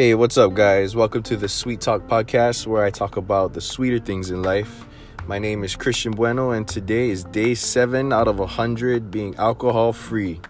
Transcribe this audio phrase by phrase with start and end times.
[0.00, 0.96] Hey, what's up, guys?
[0.96, 4.86] Welcome to the Sweet Talk podcast where I talk about the sweeter things in life.
[5.26, 9.92] My name is Christian Bueno, and today is day seven out of 100 being alcohol
[9.92, 10.40] free.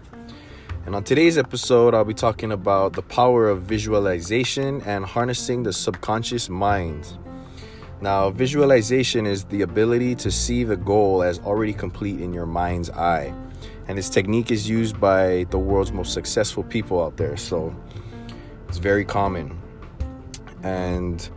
[0.87, 5.73] And on today's episode, I'll be talking about the power of visualization and harnessing the
[5.73, 7.19] subconscious mind.
[8.01, 12.89] Now, visualization is the ability to see the goal as already complete in your mind's
[12.91, 13.35] eye.
[13.89, 17.37] And this technique is used by the world's most successful people out there.
[17.37, 17.75] So
[18.71, 19.61] it's very common.
[20.63, 21.29] And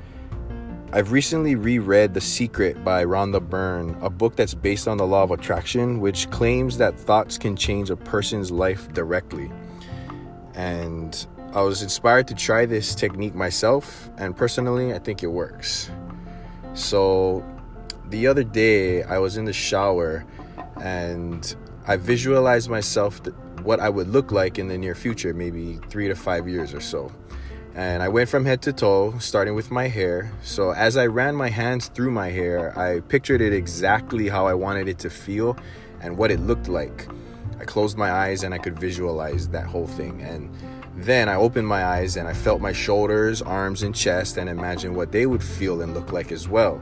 [0.91, 5.23] I've recently reread The Secret by Rhonda Byrne, a book that's based on the law
[5.23, 9.51] of attraction, which claims that thoughts can change a person's life directly.
[10.53, 15.89] And I was inspired to try this technique myself, and personally, I think it works.
[16.75, 17.43] So
[18.09, 20.23] the other day, I was in the shower
[20.79, 21.55] and
[21.87, 23.23] I visualized myself
[23.63, 26.81] what I would look like in the near future, maybe three to five years or
[26.81, 27.11] so.
[27.75, 30.31] And I went from head to toe, starting with my hair.
[30.43, 34.53] So as I ran my hands through my hair, I pictured it exactly how I
[34.53, 35.57] wanted it to feel
[35.99, 37.07] and what it looked like.
[37.59, 40.21] I closed my eyes and I could visualize that whole thing.
[40.21, 40.53] And
[40.95, 44.95] then I opened my eyes and I felt my shoulders, arms, and chest and imagined
[44.95, 46.79] what they would feel and look like as well.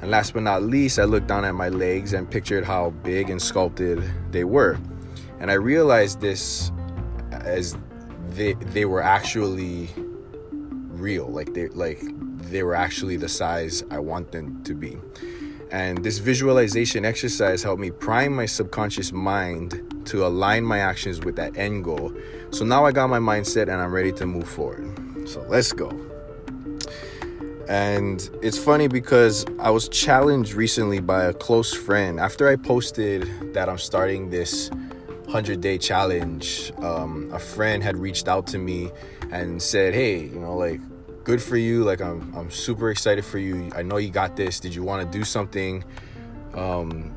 [0.00, 3.30] And last but not least, I looked down at my legs and pictured how big
[3.30, 4.78] and sculpted they were.
[5.40, 6.72] And I realized this
[7.30, 7.76] as
[8.30, 9.88] they they were actually
[10.88, 12.00] real, like they like
[12.50, 14.98] they were actually the size I want them to be.
[15.70, 21.36] And this visualization exercise helped me prime my subconscious mind to align my actions with
[21.36, 22.12] that end goal.
[22.50, 25.28] So now I got my mindset and I'm ready to move forward.
[25.28, 25.90] So let's go.
[27.68, 33.52] And it's funny because I was challenged recently by a close friend after I posted
[33.52, 34.70] that I'm starting this
[35.28, 36.72] 100 day challenge.
[36.78, 38.90] Um, a friend had reached out to me
[39.30, 40.80] and said, Hey, you know, like,
[41.22, 41.84] good for you.
[41.84, 43.70] Like, I'm, I'm super excited for you.
[43.76, 44.58] I know you got this.
[44.58, 45.84] Did you want to do something
[46.54, 47.14] um,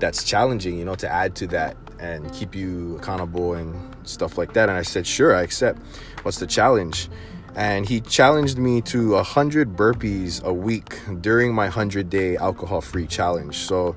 [0.00, 4.52] that's challenging, you know, to add to that and keep you accountable and stuff like
[4.52, 4.68] that?
[4.68, 5.80] And I said, Sure, I accept.
[6.24, 7.08] What's the challenge?
[7.56, 13.06] and he challenged me to 100 burpees a week during my 100 day alcohol free
[13.06, 13.58] challenge.
[13.58, 13.94] So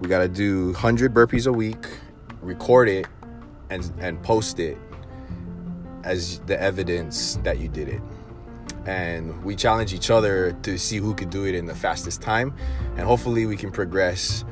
[0.00, 1.86] we got to do 100 burpees a week,
[2.40, 3.06] record it,
[3.68, 4.76] and, and post it
[6.04, 8.00] as the evidence that you did it.
[8.86, 12.54] And we challenge each other to see who could do it in the fastest time.
[12.96, 14.44] And hopefully we can progress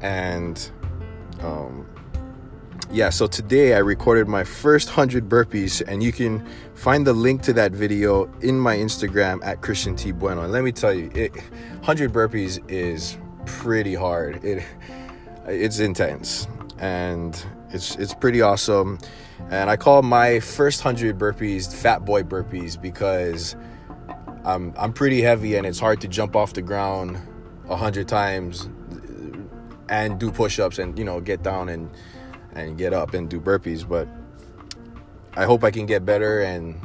[0.00, 0.70] and
[1.40, 1.86] um,
[2.90, 7.42] yeah, so today I recorded my first 100 burpees, and you can find the link
[7.42, 10.42] to that video in my Instagram at Christian T Bueno.
[10.42, 14.44] And let me tell you, it, 100 burpees is pretty hard.
[14.44, 14.64] It
[15.46, 16.46] it's intense,
[16.78, 18.98] and it's it's pretty awesome.
[19.50, 23.56] And I call my first 100 burpees fat boy burpees because
[24.44, 27.18] I'm I'm pretty heavy, and it's hard to jump off the ground
[27.66, 28.68] 100 times
[29.88, 31.90] and do push-ups and you know get down and
[32.54, 33.86] and get up and do burpees.
[33.86, 34.08] But
[35.36, 36.80] I hope I can get better, and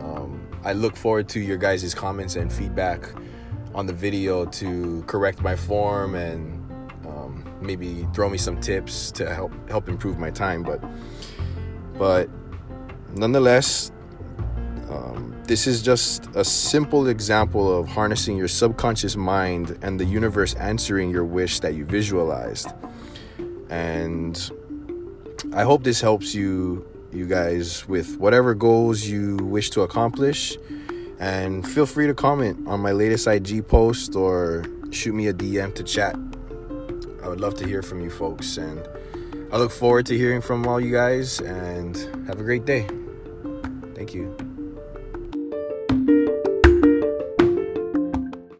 [0.00, 3.12] um, I look forward to your guys' comments and feedback
[3.74, 6.60] on the video to correct my form and
[7.06, 10.62] um, maybe throw me some tips to help help improve my time.
[10.62, 10.82] But
[11.98, 12.28] but
[13.14, 13.92] nonetheless.
[14.90, 20.54] Um, this is just a simple example of harnessing your subconscious mind and the universe
[20.54, 22.68] answering your wish that you visualized.
[23.68, 24.50] And
[25.52, 30.56] I hope this helps you you guys with whatever goals you wish to accomplish.
[31.20, 35.74] And feel free to comment on my latest IG post or shoot me a DM
[35.74, 36.16] to chat.
[37.22, 38.88] I would love to hear from you folks and
[39.52, 42.86] I look forward to hearing from all you guys and have a great day.
[43.94, 44.49] Thank you.